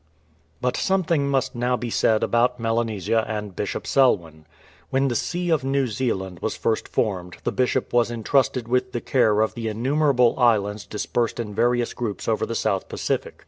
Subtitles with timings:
[0.61, 4.47] But somethin^c must now be said about Melanesia and Bishop Selwyn.
[4.89, 9.01] When the see of New Zealand was first formed the Bishop was entrusted with the
[9.01, 13.39] care of the in numerable islands dispersed in various groups over the South Pacific.